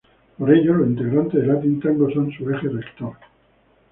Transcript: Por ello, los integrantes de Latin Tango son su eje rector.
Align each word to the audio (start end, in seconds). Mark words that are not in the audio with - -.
Por 0.35 0.51
ello, 0.51 0.73
los 0.73 0.87
integrantes 0.87 1.39
de 1.41 1.45
Latin 1.47 1.79
Tango 1.79 2.09
son 2.09 2.31
su 2.31 2.49
eje 2.49 2.67
rector. 2.69 3.13